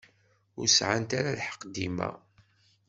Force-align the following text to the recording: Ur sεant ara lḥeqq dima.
Ur 0.59 0.67
sεant 0.75 1.11
ara 1.19 1.37
lḥeqq 1.39 1.61
dima. 1.73 2.09